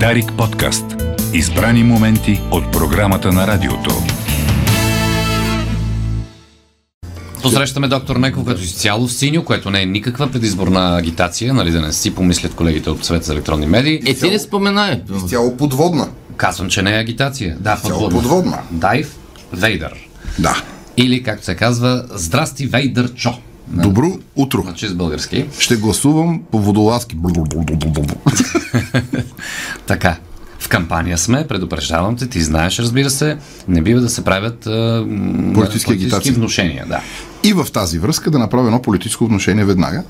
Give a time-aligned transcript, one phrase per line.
[0.00, 0.84] Дарик подкаст.
[1.32, 3.90] Избрани моменти от програмата на радиото.
[7.42, 11.80] Посрещаме доктор Неков като изцяло в синьо, което не е никаква предизборна агитация, нали да
[11.80, 14.02] не си помислят колегите от Съвет за електронни медии.
[14.06, 15.02] Е, ти не споменай.
[15.28, 16.08] Цяло подводна.
[16.36, 17.56] Казвам, че не е агитация.
[17.60, 18.18] Да, подводна.
[18.18, 18.58] подводна.
[18.70, 19.16] Дайв
[19.52, 20.08] Вейдър.
[20.38, 20.62] Да.
[20.96, 23.12] Или, както се казва, Здрасти Вейдър
[23.70, 24.62] На, Добро утро.
[24.64, 25.46] на чист български.
[25.58, 27.16] Ще гласувам по водолазки.
[29.86, 30.16] Така.
[30.58, 33.38] В кампания сме, предупреждавам те, ти знаеш, разбира се,
[33.68, 35.06] не бива да се правят а,
[35.54, 36.32] Политически агитации.
[36.32, 36.84] внушения.
[36.88, 37.00] Да.
[37.44, 40.02] И в тази връзка да направя едно политическо отношение веднага.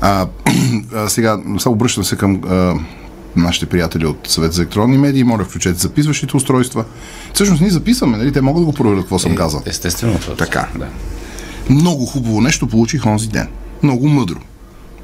[0.00, 0.26] А,
[0.94, 2.74] а, сега, само обръщам се към а,
[3.36, 5.24] нашите приятели от Съвет за електронни медии.
[5.24, 6.84] Моля, включете записващите устройства.
[7.34, 8.32] Всъщност ние записваме, нали?
[8.32, 9.62] Те могат да го проверят какво съм казал.
[9.66, 10.18] Естествено.
[10.18, 10.34] това.
[10.36, 10.68] Така.
[10.78, 10.86] Да.
[11.70, 13.48] Много хубаво нещо получих онзи ден.
[13.82, 14.38] Много мъдро.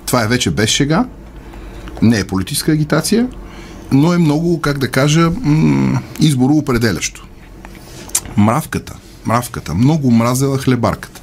[0.07, 1.07] Това е вече без шега.
[2.03, 3.29] Не е политическа агитация,
[3.93, 7.27] но е много, как да кажа, м- избороопределящо.
[8.37, 11.21] Мравката, мравката, много мразела хлебарката.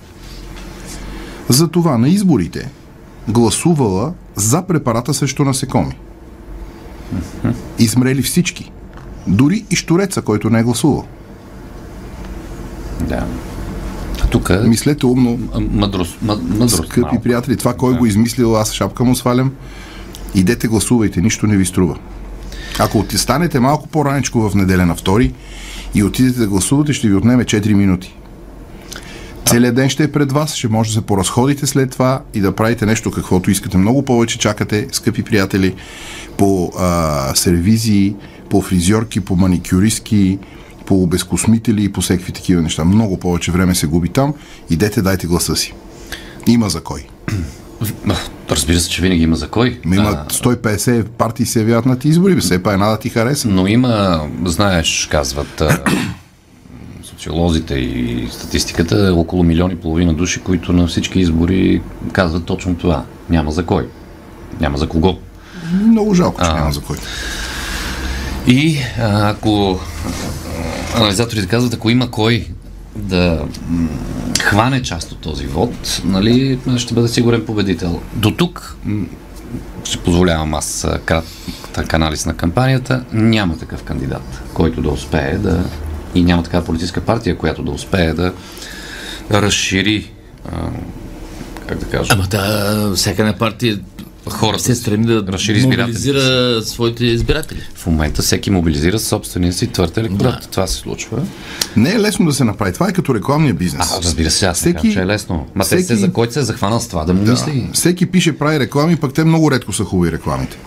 [1.50, 2.70] Затова на изборите
[3.28, 5.98] гласувала за препарата срещу насекоми.
[7.80, 8.72] Измрели всички.
[9.28, 11.06] Дори и штуреца, който не е гласувал.
[13.02, 13.26] да.
[14.32, 15.40] Тук Мислете умно,
[15.72, 17.22] мъдрост, мъ- мъдрост Скъпи малко.
[17.22, 18.00] приятели, това кой Да.
[18.00, 19.52] го измислил, аз шапка му свалям.
[20.36, 21.98] Идете гласувайте, нищо не ви струва.
[22.80, 25.34] Ако станете малко по-раничко в неделя на втори
[25.96, 28.16] и отидете да гласувате, ще ви отнеме 4 минути.
[29.46, 32.52] Целият ден ще е пред вас, ще може да се поразходите след това и да
[32.52, 33.78] правите нещо каквото искате.
[33.78, 35.76] Много повече чакате, скъпи приятели,
[36.38, 38.16] по а, сервизии,
[38.50, 40.40] по фризьорки, по маникюристки,
[40.86, 42.86] по безкосмители и по всеки такива неща.
[42.86, 44.34] Много повече време се губи там.
[44.70, 45.74] Идете, дайте гласа си.
[46.48, 47.08] Има за кой.
[48.52, 49.80] Разбира се, че винаги има за кой.
[49.86, 53.10] Ма има А, 150 партии се явяват на ти избори, все па една да ти
[53.10, 53.48] хареса.
[53.48, 55.80] но има, знаеш, казват а,
[57.04, 63.06] социолозите и статистиката, около милион и половина души, които на всички избори казват точно това.
[63.30, 63.88] Няма за кой.
[64.60, 65.18] Няма за кого.
[65.74, 66.98] Много жалко, че няма за кой.
[68.48, 69.80] И ако
[70.96, 72.48] анализаторите казват, ако има кой
[72.96, 73.46] да
[74.42, 78.02] хване част от този вод, нали, ще бъде сигурен победител.
[78.14, 78.78] До тук
[79.84, 83.04] ще позволявам аз кратък анализ на кампанията.
[83.14, 85.64] Няма такъв кандидат, който да успее да
[86.16, 88.34] и няма такава политическа партия, която да успее да
[89.32, 90.12] разшири
[91.68, 93.80] как да кажа, Ама да, всяка една партия
[94.32, 96.22] хората се стреми да разшири мобилизира
[96.62, 97.60] своите избиратели.
[97.76, 100.40] В момента всеки мобилизира собствения си твърд електорат.
[100.42, 100.48] Да.
[100.48, 101.18] Това се случва.
[101.76, 102.74] Не е лесно да се направи.
[102.74, 103.92] Това е като рекламния бизнес.
[103.92, 105.48] А, разбира се, аз Всеки- всеки, че е лесно.
[105.56, 105.82] Ма всеки...
[105.82, 107.32] се, всеки- за който се е захванал с това, да му Да.
[107.32, 107.70] мисли.
[107.74, 110.58] Всеки пише, прави реклами, пък те много редко са хубави рекламите.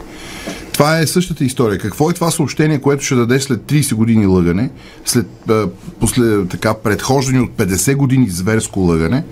[0.72, 1.78] Това е същата история.
[1.78, 4.70] Какво е това съобщение, което ще даде след 30 години лъгане,
[5.04, 5.66] след а,
[6.00, 9.24] после, така, предхождане от 50 години зверско лъгане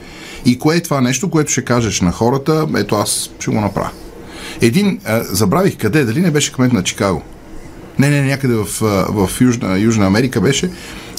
[0.45, 3.91] и кое е това нещо, което ще кажеш на хората, ето аз ще го направя.
[4.61, 7.23] Един, а, забравих къде, дали не беше кмет на Чикаго.
[7.99, 8.67] Не, не, някъде в,
[9.09, 10.71] в Южна, Южна Америка беше,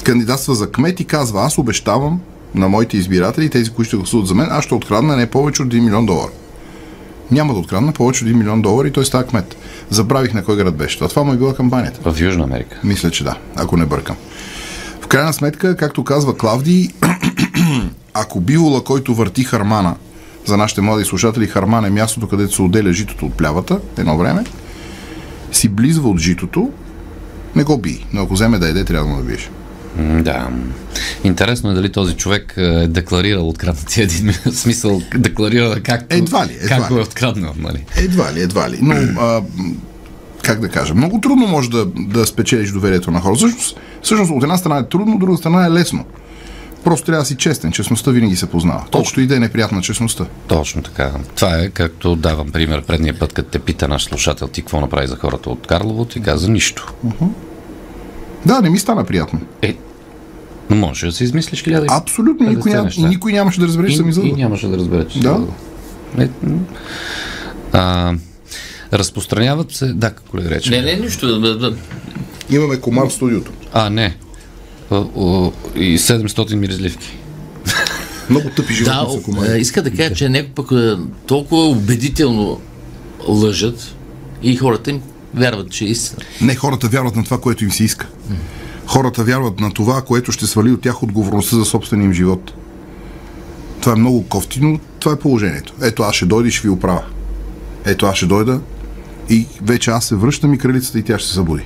[0.04, 2.20] кандидатства за кмет и казва, аз обещавам
[2.54, 5.68] на моите избиратели, тези, които ще гласуват за мен, аз ще открадна не повече от
[5.68, 6.30] 1 милион долара.
[7.30, 9.56] Няма да открадна повече от 1 милион долара и той става кмет.
[9.90, 10.96] Забравих на кой град беше.
[10.96, 12.12] Това, това му е била кампанията.
[12.12, 12.80] В Южна Америка.
[12.84, 14.16] Мисля, че да, ако не бъркам.
[15.00, 16.88] В крайна сметка, както казва Клавдий,
[18.14, 19.94] ако бивола, който върти хармана,
[20.44, 24.44] за нашите млади слушатели, харман е мястото, където се отделя житото от плявата, едно време,
[25.52, 26.70] си близва от житото,
[27.56, 28.06] не го би.
[28.12, 29.50] Но ако вземе да еде, трябва да му да биеш.
[30.22, 30.48] Да.
[31.24, 34.32] Интересно е дали този човек е декларирал откраднатия един.
[34.32, 37.84] В смисъл, декларира как, Едва ли, едва как го е откраднал, нали?
[37.96, 38.78] Едва ли, едва ли.
[38.82, 39.42] Но, а,
[40.42, 43.34] как да кажа, много трудно може да, да спечелиш доверието на хора.
[43.34, 46.04] Всъщност, всъщност, от една страна е трудно, от друга страна е лесно.
[46.84, 47.72] Просто трябва да си честен.
[47.72, 48.84] Честността винаги се познава.
[48.92, 50.26] Колкото и да е неприятна честността.
[50.46, 51.12] Точно така.
[51.36, 55.06] Това е както давам пример предния път, като те пита наш слушател ти какво направи
[55.06, 56.94] за хората от Карлово, ти каза нищо.
[58.46, 59.40] Да, не ми стана приятно.
[59.62, 59.76] Е,
[60.70, 62.46] но можеш да си измислиш хиляда Абсолютно.
[62.46, 63.00] 50 Никой, неща.
[63.00, 65.40] и никой нямаше да разбере, че съм и, нямаше да разбере, че си Да.
[66.18, 66.28] Е,
[67.72, 68.14] а,
[68.92, 69.86] разпространяват се...
[69.86, 70.70] Да, колега рече.
[70.70, 71.40] Не, не, нищо.
[71.40, 71.76] да, да.
[72.50, 73.50] Имаме комар в студиото.
[73.72, 74.16] А, не.
[75.76, 77.16] И 700 миризливки.
[78.30, 79.60] Много тъпи Да, животни са е, комари.
[79.60, 80.94] иска да кажа, че някой пък е,
[81.26, 82.60] толкова убедително
[83.28, 83.94] лъжат
[84.42, 85.02] и хората им
[85.34, 86.24] вярват, че е истина.
[86.40, 88.06] Не, хората вярват на това, което им се иска.
[88.86, 92.52] Хората вярват на това, което ще свали от тях отговорността за собствения им живот.
[93.80, 95.72] Това е много кофтино, това е положението.
[95.82, 97.04] Ето аз ще дойда и ще ви оправя.
[97.84, 98.60] Ето аз ще дойда
[99.30, 101.62] И вече аз се връщам и кралицата и тя ще се събуди.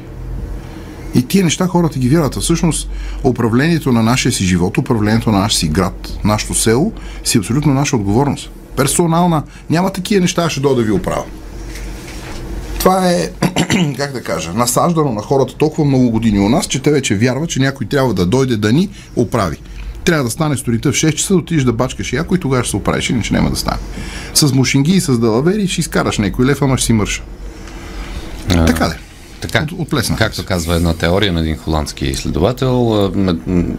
[1.15, 2.37] И тия неща хората ги вярват.
[2.37, 2.91] А всъщност
[3.25, 6.93] управлението на нашия си живот, управлението на нашия си град, нашето село,
[7.25, 8.51] си е абсолютно наша отговорност.
[8.77, 11.25] Персонална, няма такива неща, ще дойда да ви оправя.
[12.79, 13.31] Това е,
[13.97, 17.51] как да кажа, насаждано на хората толкова много години у нас, че те вече вярват,
[17.51, 19.57] че някой трябва да дойде да ни оправи.
[20.05, 22.71] Трябва да стане сутринта в 6 часа, да отидеш да бачкаш яко и тогава ще
[22.71, 23.79] се оправиш, иначе няма да стане.
[24.35, 27.23] С мушинги и с далавери ще изкараш някой лев, ама ще си мърша.
[28.49, 29.08] Така де.
[29.41, 30.17] Така, От- от плесна.
[30.17, 33.11] както казва една теория на един холандски изследовател,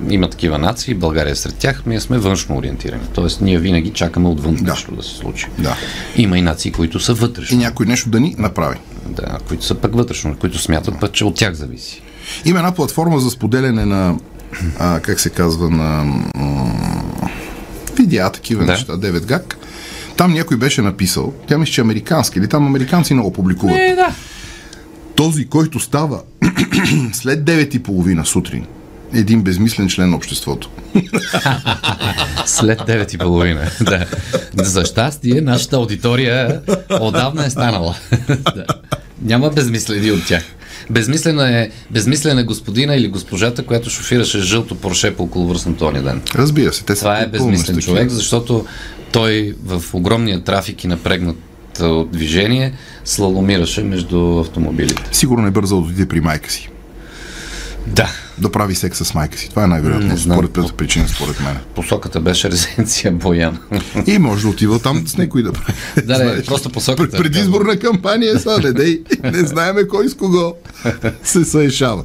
[0.10, 3.02] има такива нации, България е сред тях, ние сме външно ориентирани.
[3.14, 4.64] Тоест, ние винаги чакаме отвън Да.
[4.64, 5.48] нещо да се случи.
[5.58, 5.76] Да.
[6.16, 8.78] Има и нации, които са И вътрешно, някой нещо да ни направи.
[9.08, 12.02] да, които са пък вътрешно, които смятат пък, че от тях зависи.
[12.46, 14.16] Има една платформа за споделяне на,
[14.80, 16.04] а, как се казва, на
[16.36, 17.30] м-
[17.96, 18.72] видеа, такива Да.
[18.72, 19.58] неща, 9 гак.
[20.18, 23.78] Там някой беше написал, тя мисля, че е американски, или там американци много публикуват.
[23.78, 24.14] Е, да.
[25.19, 26.21] Този, който става
[27.13, 28.66] след 9.30 сутрин,
[29.13, 30.69] е един безмислен член на обществото.
[32.45, 33.71] След 9 и половина.
[33.81, 34.06] да.
[34.54, 36.62] За щастие, нашата аудитория
[37.00, 37.95] отдавна е станала.
[38.27, 38.66] да.
[39.21, 40.44] Няма безмислени от тях.
[40.89, 46.22] Безмислена е, безмислена е господина или госпожата, която шофираше жълто порше по околовръстното ония ден.
[46.36, 48.65] Разбира се, те са Това е безмислен човек, защото
[49.12, 51.38] той в огромния трафик и напрегнат
[51.81, 52.74] от движение
[53.06, 55.04] слаломираше между автомобилите.
[55.12, 56.70] Сигурно е бързал да отиде при майка си.
[57.88, 58.10] Да.
[58.38, 59.50] Да прави секс с майка си.
[59.50, 60.18] Това е най-вероятно.
[60.18, 61.58] Според първата причина, според мен.
[61.76, 63.60] Посоката беше резенция Боян.
[64.08, 65.74] И може да отива там с някой да прави.
[65.98, 67.10] да, не, Знаеш, просто посоката.
[67.12, 69.00] Пред- Предизборна кампания са, не.
[69.32, 70.54] Не знаеме кой с кого
[71.24, 72.04] се съешава.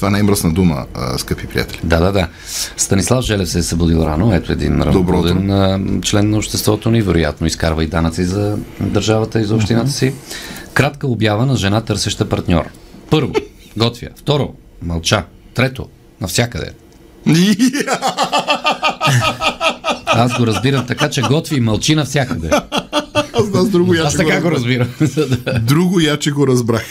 [0.00, 1.80] Това не е мръсна дума, а, скъпи приятели.
[1.84, 2.28] Да, да, да.
[2.76, 4.34] Станислав Желев се е събудил рано.
[4.34, 7.02] Ето един равноден а, член на обществото ни.
[7.02, 10.14] Вероятно изкарва и данъци за държавата и за общината си.
[10.74, 12.64] Кратка обява на жена търсеща партньор.
[13.10, 13.32] Първо,
[13.76, 14.08] готвя.
[14.16, 15.24] Второ, мълча.
[15.54, 15.86] Трето,
[16.20, 16.70] навсякъде.
[20.06, 22.50] Аз го разбирам така, че готви и мълчи навсякъде.
[23.32, 24.88] Аз, аз друго Аз така го разбрах.
[24.98, 25.60] разбирам.
[25.66, 26.84] Друго яче го разбрах.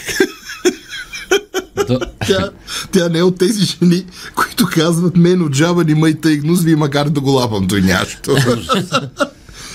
[2.26, 2.50] Тя,
[2.92, 4.04] тя не е от тези жени,
[4.34, 7.80] които казват мен от жаба ни май тъй гнус, вие макар да го лапам той
[7.80, 8.30] нящо.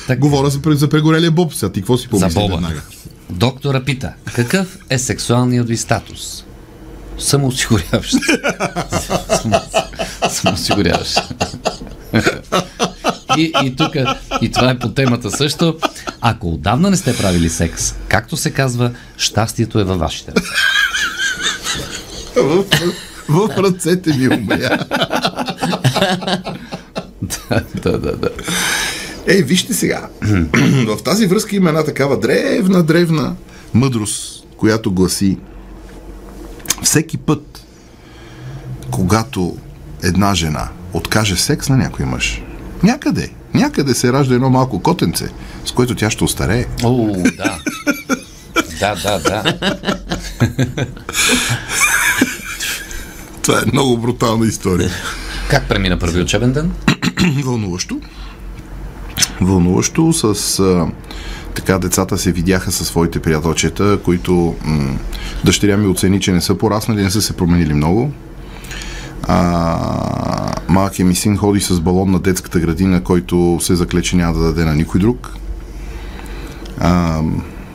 [0.07, 1.71] Так- Говоря за, за прегорелия боб сега.
[1.71, 2.53] Ти какво си За помисли Боба.
[2.53, 2.81] веднага?
[3.29, 6.43] Доктора пита, какъв е сексуалният ви статус?
[7.19, 8.15] Самоосигуряващ.
[9.31, 9.61] Само-
[10.29, 11.19] Самоосигуряващ.
[13.37, 13.95] И, и тук,
[14.41, 15.77] и това е по темата също.
[16.21, 20.49] Ако отдавна не сте правили секс, както се казва, щастието е във вашите ръце.
[22.35, 22.65] В,
[23.29, 24.77] в ръцете ми умря.
[27.83, 28.29] да, да, да.
[29.27, 30.09] Ей, вижте сега.
[30.87, 33.35] в тази връзка има една такава древна, древна
[33.73, 35.37] мъдрост, която гласи
[36.83, 37.65] всеки път,
[38.91, 39.57] когато
[40.03, 42.41] една жена откаже секс на някой мъж,
[42.83, 45.29] някъде, някъде се ражда едно малко котенце,
[45.65, 46.65] с което тя ще остарее.
[46.83, 47.59] О, да.
[48.79, 49.57] Да, да, да.
[53.45, 54.89] Това е много брутална история.
[55.49, 56.71] Как премина първи учебен ден?
[57.43, 57.99] Вълнуващо.
[59.41, 60.87] Вълнуващо с а,
[61.55, 64.97] така децата се видяха със своите приятелчета, които м-
[65.43, 68.11] дъщеря ми оцени, че не са пораснали, не са се променили много.
[69.23, 74.33] А, малкият ми син ходи с балон на детската градина, който се закле, че няма
[74.33, 75.33] да даде на никой друг.
[76.79, 77.21] А,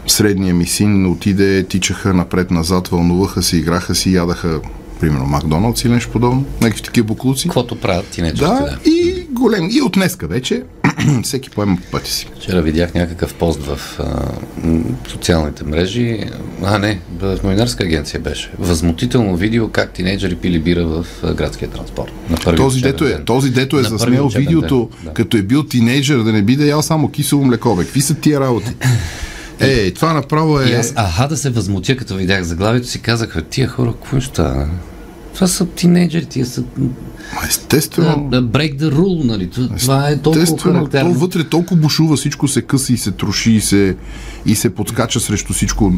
[0.07, 4.61] средният ми син отиде, тичаха напред-назад, вълнуваха се, играха си, ядаха
[5.00, 7.42] примерно Макдоналдс или нещо подобно, някакви такива буклуци.
[7.49, 8.90] Каквото правят тинейджерите, Да, да.
[8.90, 9.69] и голем.
[9.71, 10.62] И от днеска вече
[11.23, 12.28] всеки поема по пътя си.
[12.37, 14.04] Вчера видях някакъв пост в а,
[15.09, 16.25] социалните мрежи.
[16.64, 18.50] А, не, в новинарска агенция беше.
[18.59, 22.12] Възмутително видео как тинейджери пили бира в а, градския транспорт.
[22.30, 23.25] На първи Този дето е, ден.
[23.25, 25.14] този дето е заснел видеото, ден, да.
[25.14, 27.76] като е бил тинейджър, да не би да ял само кисело млеко.
[27.76, 27.83] Бе.
[27.85, 28.75] Какви са тия работи?
[29.61, 30.75] Ей, това направо И е...
[30.75, 34.29] аз, аха, да се възмутя, като видях заглавието си, казах, «Бе, тия хора, какво ще
[34.29, 34.69] става?
[35.35, 36.62] Това са тинейджери, тия са
[37.35, 39.50] Ма, Естествено, break the rule, нали?
[39.81, 41.14] Това е толкова естествено, то характерно.
[41.14, 43.97] вътре толкова бушува, всичко се къса и се троши и се,
[44.47, 45.93] и се подскача срещу всичко,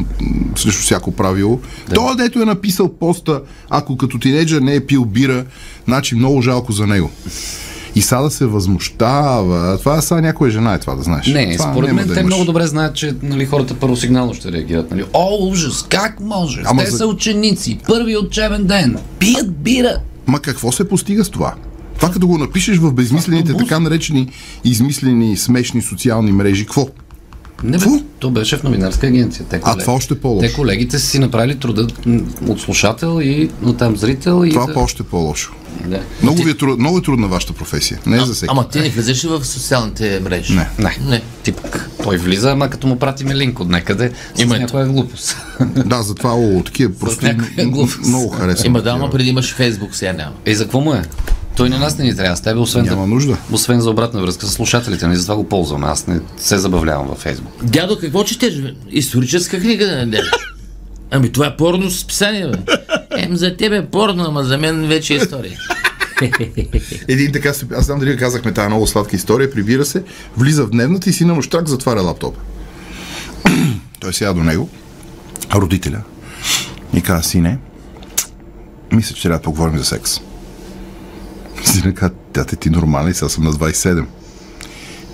[0.55, 1.59] срещу всяко правило.
[1.89, 1.95] Да.
[1.95, 5.45] Той, дето е написал поста, ако като тинейджър не е пил бира,
[5.85, 7.11] значи много жалко за него.
[7.95, 9.77] И сега да се възмущава.
[9.79, 11.27] Това са някоя жена е това, да знаеш.
[11.27, 12.33] Не, това според мен да те имаш.
[12.33, 14.91] много добре знаят, че нали, хората първосигнално ще реагират.
[14.91, 15.03] Нали?
[15.13, 16.61] О, ужас, как може?
[16.65, 19.97] Ама те за- са ученици, първи учебен ден, пият бира.
[20.27, 21.53] Ма какво се постига с това?
[21.95, 24.29] Това като го напишеш в безмислените, така наречени
[24.63, 26.87] измислени, смешни социални мрежи, какво?
[27.63, 27.85] Не, бе,
[28.19, 29.45] то беше в новинарска агенция.
[29.49, 30.47] Те, А, това още по-лошо.
[30.47, 31.87] Те колегите са си направили труда
[32.47, 34.45] от слушател и от там зрител.
[34.45, 35.53] И Това да, по-още по-лошо.
[35.85, 36.01] Да.
[36.21, 37.99] Много, ви е труд, много е трудна вашата професия.
[38.05, 38.49] Не е за всеки.
[38.51, 40.53] Ама ти не влезеш ли в социалните мрежи?
[40.53, 40.69] Не.
[40.79, 40.97] Не.
[41.09, 41.21] Не.
[41.43, 41.61] Тип,
[42.03, 45.37] той влиза, ама като му пратиме линк от някъде, с Има някоя глупост.
[45.85, 47.99] Да, затова о, такива просто някаква глупост.
[48.05, 48.65] много харесвам.
[48.65, 50.33] Има да, ама преди имаш Фейсбук, сега няма.
[50.45, 51.01] И за какво му е?
[51.57, 53.37] Той на нас не ни трябва с тебе, освен, Няма да, нужда.
[53.51, 55.07] освен за обратна връзка с слушателите.
[55.07, 55.87] Нали, затова го ползваме.
[55.87, 57.63] Аз не се забавлявам във Фейсбук.
[57.63, 58.53] Дядо, какво четеш?
[58.89, 60.19] Историческа книга, да не
[61.11, 62.57] Ами това е порно списание, бе.
[63.23, 65.57] Ем за тебе е порно, ама за мен вече е история.
[67.07, 70.03] Един така, се- аз знам дали казахме тази много сладка история, прибира се,
[70.37, 72.39] влиза в дневната и сина му штрак затваря лаптопа.
[73.99, 74.69] Той сега до него,
[75.53, 76.01] родителя,
[76.93, 77.57] и каза, сине,
[78.91, 80.19] мисля, че трябва да поговорим за секс.
[81.63, 84.05] Сина каза, тате ти нормален, аз съм на 27.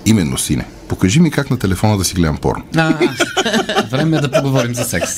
[0.06, 0.64] Именно, сине.
[0.88, 2.64] Покажи ми как на телефона да си гледам порно.
[2.76, 2.98] А,
[3.90, 5.10] време е да поговорим за секс.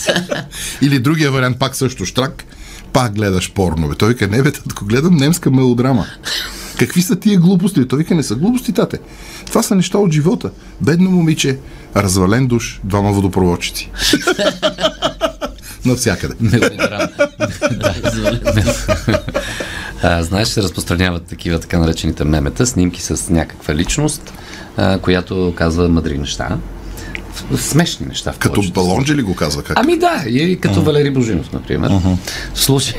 [0.82, 2.44] Или другия вариант, пак също штрак,
[2.92, 3.88] пак гледаш порно.
[3.88, 3.94] Бе.
[3.94, 6.06] Той вика, не бе, татко, гледам немска мелодрама.
[6.78, 7.88] Какви са тия глупости?
[7.88, 8.98] Той вика, не са глупости, тате.
[9.46, 10.50] Това са неща от живота.
[10.80, 11.58] Бедно момиче,
[11.96, 13.90] развален душ, двама водопроводчици.
[15.84, 16.34] Навсякъде.
[20.02, 24.32] А, знаеш, се разпространяват такива така наречените мемета, снимки с някаква личност,
[24.76, 26.58] а, която казва мъдри неща.
[27.56, 28.32] Смешни неща.
[28.32, 29.62] В Като балонджи ли го казва?
[29.62, 29.78] Как?
[29.80, 31.90] Ами да, и като Валери Божинов, например.
[32.54, 32.94] Случай,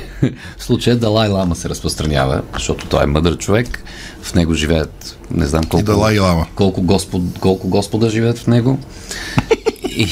[0.57, 3.83] в случая Далай Лама се разпространява, защото той е мъдър човек.
[4.21, 6.47] В него живеят, не знам колко, И Далай Лама.
[6.55, 8.79] колко, господ, колко господа живеят в него.
[9.97, 10.07] И,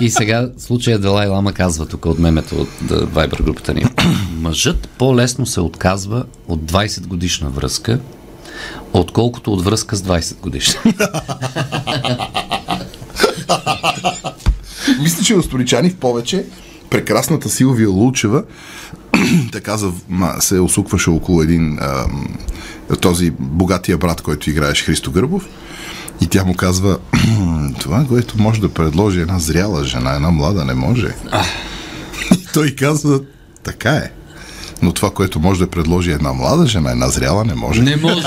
[0.00, 3.84] и сега случая Далай Лама казва тук от мемето от Viber групата ни.
[4.40, 8.00] Мъжът по-лесно се отказва от 20 годишна връзка,
[8.92, 10.80] отколкото от връзка с 20 годишна.
[15.02, 16.44] Мисля, че Осторичани в повече
[16.90, 18.44] прекрасната Силвия Лулчева
[19.52, 19.76] така
[20.40, 22.38] се осукваше около един ам,
[23.00, 25.44] този богатия брат, който играеш Христо Гърбов.
[26.20, 26.98] И тя му казва,
[27.80, 31.08] това, което може да предложи една зряла жена, една млада, не може.
[32.32, 33.20] И той казва,
[33.62, 34.10] така е.
[34.82, 37.82] Но това, което може да предложи една млада жена, една зряла, не може.
[37.82, 38.22] Не може.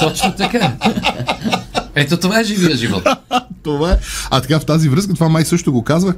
[0.00, 0.72] Точно така.
[1.94, 3.06] Ето това е живия живот.
[3.62, 3.98] Това е.
[4.30, 6.14] А така в тази връзка, това май също го казвах.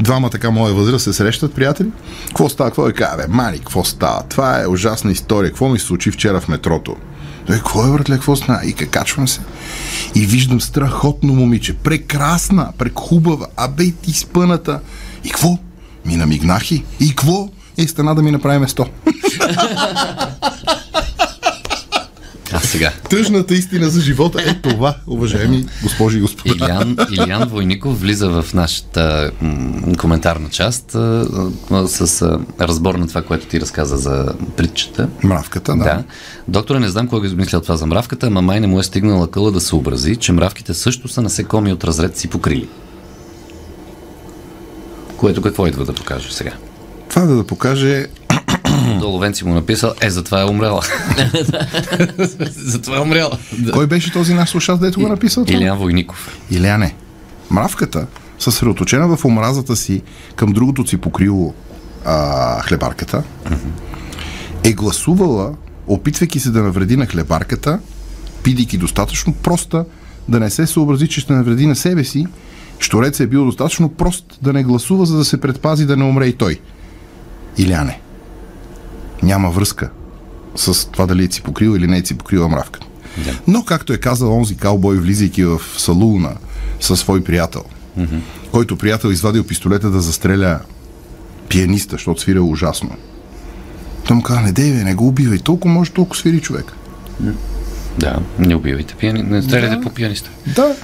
[0.00, 1.88] Двама така моя възраст се срещат, приятели.
[2.26, 2.70] Какво става?
[2.70, 2.92] Какво е?
[2.92, 4.22] Бе, Мани, какво става?
[4.28, 5.50] Това е ужасна история.
[5.50, 6.96] Какво ми се случи вчера в метрото?
[7.46, 8.60] Той, какво е, братле, какво стана?
[8.64, 9.40] И качвам се.
[10.14, 11.74] И виждам страхотно момиче.
[11.74, 13.46] Прекрасна, прехубава.
[13.56, 14.80] Абе, и ти спъната.
[15.24, 15.58] И какво?
[16.06, 16.84] Ми намигнах и.
[17.08, 17.48] Какво?
[17.78, 18.86] Е, стана да ми направи место.
[22.52, 22.92] А сега.
[23.10, 26.54] Тъжната истина за живота е това, уважаеми госпожи и господа.
[26.66, 31.26] Илян, Илян Войников влиза в нашата м, коментарна част а,
[31.70, 35.08] а, с а, разбор на това, което ти разказа за притчата.
[35.24, 35.84] Мравката, да.
[35.84, 36.04] Да.
[36.48, 39.30] Доктора, не знам кой го измислял това за мравката, ама май не му е стигнала
[39.30, 42.68] къла да се образи, че мравките също са насекоми от разред си покрили.
[45.16, 46.52] Което какво идва да покаже сега?
[47.10, 48.06] Това да, да покаже
[49.00, 50.82] Долу Венци му написал, е, затова е умряла.
[52.56, 53.38] затова е умряла.
[53.72, 55.44] Кой беше този наш слушател, дето го написал?
[55.48, 56.38] Илян Войников.
[56.50, 56.94] Иляне,
[57.50, 58.06] мравката,
[58.38, 60.02] съсредоточена в омразата си
[60.36, 61.54] към другото си покрило
[62.04, 63.22] а, хлебарката,
[64.64, 65.54] е гласувала,
[65.86, 67.78] опитвайки се да навреди на хлебарката,
[68.42, 69.84] пидейки достатъчно проста,
[70.28, 72.26] да не се съобрази, че ще навреди на себе си,
[72.80, 76.26] Шторец е бил достатъчно прост да не гласува, за да се предпази да не умре
[76.26, 76.60] и той.
[77.58, 78.00] Иляне,
[79.22, 79.90] няма връзка
[80.56, 82.86] с това дали е си покрил или не е си покрила мравката.
[83.24, 83.38] Да.
[83.46, 86.32] Но, както е казал онзи каубой, влизайки в салуна
[86.80, 87.64] със свой приятел,
[87.98, 88.20] mm-hmm.
[88.52, 90.60] който приятел извадил пистолета да застреля
[91.48, 92.90] пианиста, защото свиря ужасно.
[94.06, 96.72] Той му каза, не дей, не го убивай, толкова може, толкова свири човек.
[97.98, 99.22] Да, не убивайте пиани...
[99.22, 99.82] не стреляйте Да.
[99.82, 100.30] по пианиста.
[100.46, 100.76] Да.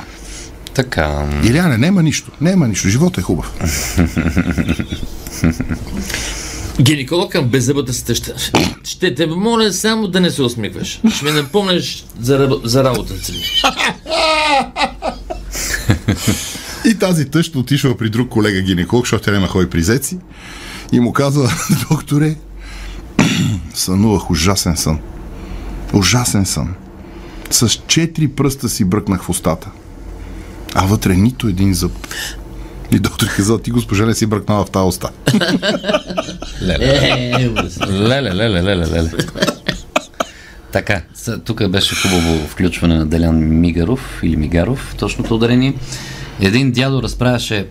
[0.75, 1.26] Така.
[1.45, 3.52] Иляне, нема нищо, нема нищо, живота е хубав.
[6.80, 8.35] Гинеколог към беззъбата си тъща.
[8.85, 11.00] Ще те моля само да не се усмихваш.
[11.14, 13.62] Ще ми напомняш за, за работата си.
[16.87, 20.18] И тази тъща отишла при друг колега гинеколог, защото тя няма ходи при зеци,
[20.92, 21.50] и му казва,
[21.90, 22.37] докторе,
[23.75, 24.99] сънувах ужасен сън.
[25.92, 26.75] Ужасен сън.
[27.50, 29.71] С четири пръста си бръкнах в устата.
[30.75, 31.92] А вътре нито един зъб.
[32.93, 35.09] И доктор казал, ти госпожа не си бръкнала в тази уста.
[36.62, 36.85] Леле.
[36.85, 37.50] Е.
[37.90, 39.11] Леле, леле, леле, леле.
[40.73, 41.02] Така,
[41.45, 45.75] тук беше хубаво включване на Делян Мигаров или Мигаров, точното ударение.
[46.40, 47.66] Един дядо разправяше,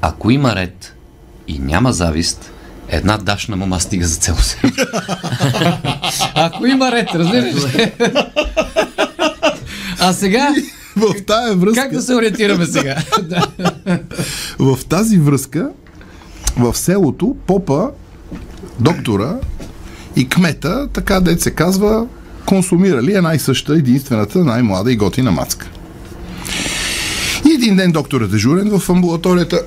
[0.00, 0.94] ако има ред
[1.48, 2.52] и няма завист,
[2.88, 4.72] една дашна мома стига за цяло село.
[6.34, 7.92] ако има ред, разбираш ли?
[10.00, 10.54] А сега,
[10.96, 12.96] В тая връзка, как да се ориентираме сега?
[14.58, 15.70] в тази връзка,
[16.58, 17.90] в селото, попа,
[18.80, 19.36] доктора
[20.16, 22.06] и кмета, така дет се казва,
[22.46, 25.68] консумирали една и съща, единствената, най-млада и готина мацка.
[27.48, 29.62] И един ден доктор е дежурен в амбулаторията,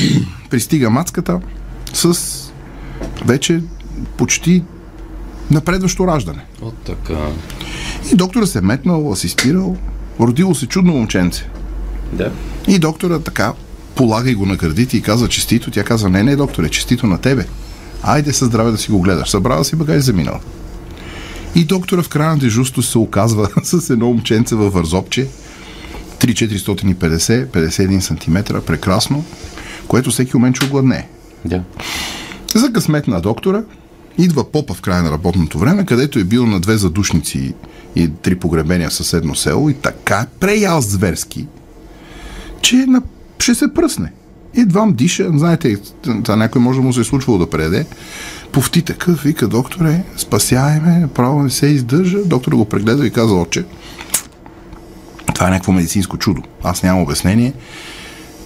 [0.50, 1.40] пристига мацката
[1.92, 2.18] с
[3.24, 3.60] вече
[4.16, 4.62] почти
[5.50, 6.44] напредващо раждане.
[6.62, 7.18] От така.
[8.12, 9.76] И доктора се е метнал, асистирал,
[10.20, 11.48] родило се чудно момченце.
[12.12, 12.32] Да.
[12.68, 13.52] И доктора така
[13.94, 15.70] полага и го на гърдите и казва честито.
[15.70, 17.46] Тя казва, не, не, докторе, честито на тебе.
[18.02, 19.30] Айде със здраве да си го гледаш.
[19.30, 20.40] Събрава си багаж и заминал.
[21.54, 25.28] И доктора в края на дежурство се оказва с едно момченце във вързопче,
[26.18, 29.24] 3,450, 51 см, прекрасно,
[29.88, 31.08] което всеки момент ще огладне.
[31.44, 31.62] Да.
[32.54, 33.62] За късмет на доктора
[34.18, 37.54] идва попа в края на работното време, където е бил на две задушници
[37.96, 41.46] и три погребения в съседно село и така преял зверски,
[42.60, 43.02] че на...
[43.38, 44.12] ще се пръсне.
[44.56, 45.76] Едвам диша, знаете,
[46.22, 47.86] това някой може да му се е случвало да преде.
[48.52, 52.18] Повти такъв, вика, докторе, спасяй ме, право не се издържа.
[52.24, 53.64] Доктор го прегледа и каза, отче,
[55.34, 56.42] това е някакво медицинско чудо.
[56.62, 57.52] Аз нямам обяснение.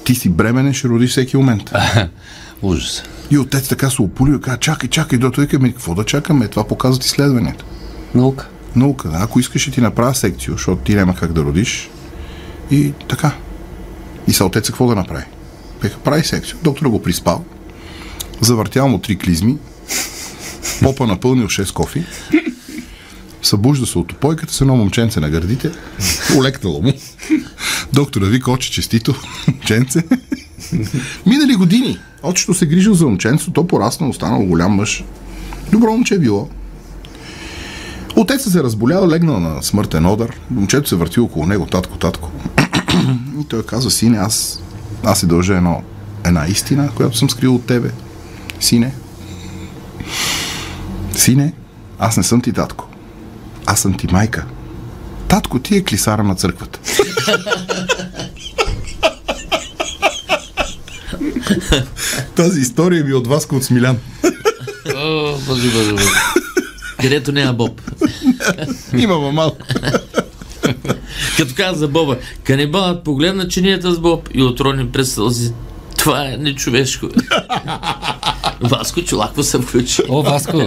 [0.05, 1.71] Ти си бременен, ще родиш всеки момент.
[2.63, 3.03] Ужас.
[3.31, 6.49] И отец така се опули и каза, чакай, чакай, доктор, вика, ми, какво да чакаме?
[6.49, 7.65] Това показват изследванията.
[8.15, 8.49] Наука.
[8.77, 9.11] Наука.
[9.15, 11.91] Ако искаш, ти направя секцио, защото ти няма как да родиш.
[12.71, 13.33] И така.
[14.29, 15.25] И са отец какво да направи?
[15.83, 16.59] Беха, прави секцио.
[16.63, 17.45] Доктор го приспал.
[18.41, 19.59] Завъртял му три клизми.
[20.83, 22.05] Попа напълнил 6 кофи.
[23.43, 25.71] Събужда се от опойката с едно момченце на гърдите.
[26.37, 26.93] Олекнало му.
[27.93, 29.15] Доктора вика, очи честито.
[29.49, 30.03] Момченце.
[31.27, 31.99] Минали години.
[32.23, 35.05] Отчето се грижил за момченцето, то пораснал, останал голям мъж.
[35.73, 36.49] Добро момче е било.
[38.19, 40.41] Отецът се разболял, легнал на смъртен одър.
[40.51, 42.31] Момчето се върти около него, татко, татко.
[43.41, 44.63] И той казва, сине, аз,
[45.05, 45.83] аз си дължа едно,
[46.25, 47.91] една истина, която съм скрил от тебе.
[48.61, 48.95] Сине,
[51.13, 51.53] сине,
[51.99, 52.89] аз не съм ти татко.
[53.67, 54.47] Аз съм ти майка.
[55.29, 56.81] Татко ти е клисара на църквата.
[62.35, 63.99] Тази история ми е от Васко от Смилян.
[64.97, 66.38] О, боже, боже, боже.
[67.01, 67.81] Където няма Боб.
[68.99, 69.57] Има мамал.
[71.37, 75.53] Като каза за Боба, канибалът погледна чинията с Боб и отрони през сълзи.
[75.99, 77.07] Това е нечовешко.
[78.61, 80.03] Васко Чулакво се включи.
[80.09, 80.63] О, Васко!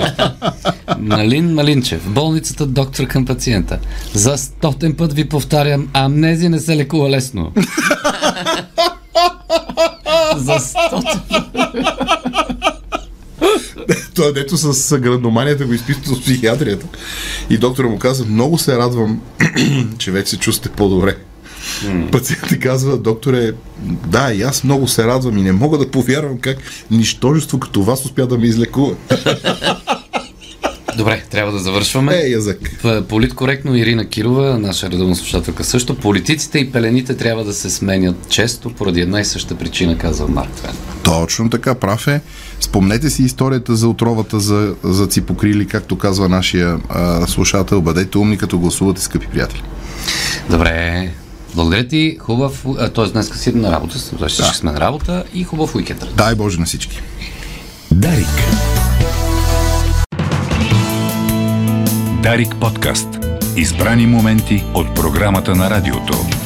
[1.00, 3.80] Малин Малинчев, болницата доктор към пациента.
[4.14, 7.52] За стотен път ви повтарям, амнезия не се лекува лесно.
[10.36, 11.44] За стотен
[14.16, 16.86] Той е дето с грандоманията го изпиства от психиатрията.
[17.50, 19.22] И доктора му каза, много се радвам,
[19.98, 21.18] че вече се чувствате по-добре.
[22.12, 23.54] Пациентът казва, докторе,
[24.08, 26.58] да, и аз много се радвам и не мога да повярвам как
[26.92, 28.96] нищожество като вас успя да ме излекува.
[30.98, 32.16] Добре, трябва да завършваме.
[32.16, 32.60] Е, язък.
[32.82, 35.96] П- Политкоректно Ирина Кирова, наша редовна слушателка също.
[35.96, 40.52] Политиците и пелените трябва да се сменят често поради една и съща причина, казва Марк
[40.52, 40.91] Твен.
[41.12, 42.22] Точно така, прав е.
[42.60, 47.82] Спомнете си историята за отровата за, за ципокрили, както казва нашия а, слушател.
[47.82, 49.64] Бъдете умни, като гласувате, скъпи приятели.
[50.50, 51.10] Добре,
[51.56, 52.18] благодаря ти.
[52.20, 53.06] Хубав, т.е.
[53.06, 54.28] днес си на работа, т.е.
[54.28, 56.06] всички сме на работа и хубав уикенд.
[56.18, 57.02] Дай Боже на всички.
[57.92, 58.28] Дарик.
[62.24, 63.08] Дарик подкаст.
[63.58, 66.41] Избрани моменти от програмата на радиото.